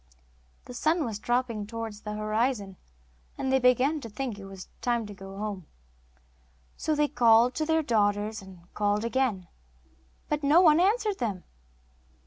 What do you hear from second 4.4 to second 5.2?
was time to